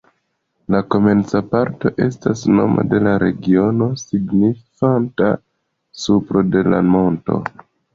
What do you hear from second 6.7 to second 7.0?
la